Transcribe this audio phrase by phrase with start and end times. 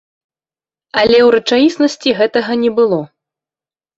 [1.01, 2.99] Але ў рэчаіснасці гэтага не было!